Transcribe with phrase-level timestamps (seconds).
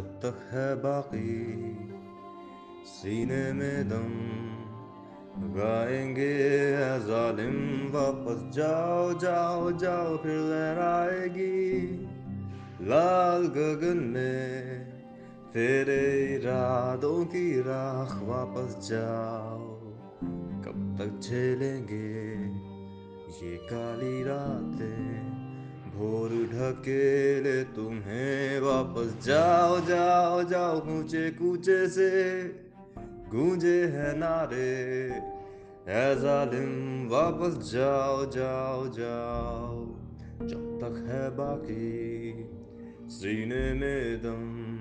[0.00, 1.42] तक है बाकी,
[2.84, 4.32] सीने में दम
[5.52, 11.82] गाएँगे जालिम, वापस जाओ जाओ जाओ, फिर लहराएगी
[12.82, 14.80] लाल गगन में
[15.52, 19.80] तेरे इरादों की राख वापस जाओ।
[20.64, 22.32] कब तक झेलेंगे
[23.46, 25.51] ये काली रातें?
[25.94, 32.42] भोर ढकेले तुम्हें वापस। जाओ जाओ जाओ कूचे कूचे से।
[33.30, 35.12] गूंजे है नारे
[35.88, 39.86] है जालिम, वापस जाओ जाओ जाओ।
[40.46, 42.32] जब तक है बाकी,
[43.08, 44.72] सीने में दम,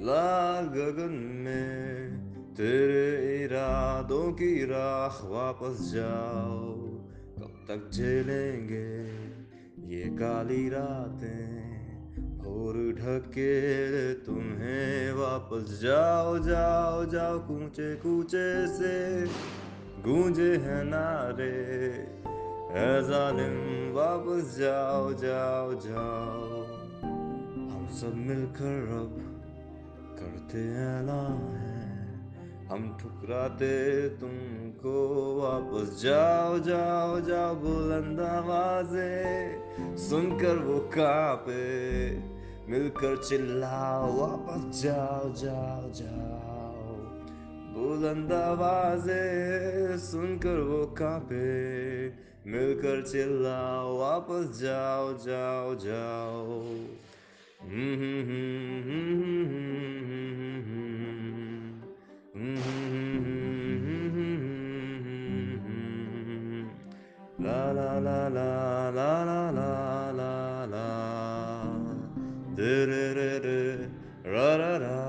[0.06, 2.27] लाल गगन में
[2.58, 6.74] तेरे इरादों की राख वापस जाओ।
[7.38, 9.06] कब तक झेलेंगे
[9.96, 11.68] ये काली रातें?
[12.40, 19.26] और ढके तुम्हें वापस जाओ जाओ जाओ कूचे कूचे से।
[20.02, 21.54] गूंजे हैं नारे
[22.72, 26.64] है जालिम वापस जाओ जाओ जाओ।
[27.70, 29.44] हम सब मिलकर अब
[30.20, 31.77] करते ऐलान
[32.72, 39.24] हम ठुकराते तुमको वापस। जाओ जाओ जाओ बुलंद आवाजे,
[39.98, 42.18] सुनकर वो कांपे।
[42.72, 46.94] मिलकर चिल्लाओ, वापस जाओ जाओ जाओ।
[47.74, 49.22] बुलंद आवाजे,
[49.98, 52.08] सुनकर वो कांपे।
[52.52, 56.62] मिलकर चिल्लाओ, वापस जाओ जाओ जाओ।
[57.62, 58.67] हम्म हम्म हम्म।
[67.40, 71.64] La la la la la la la la la.
[72.56, 73.90] Do do do do.
[74.26, 75.07] Ra ra ra.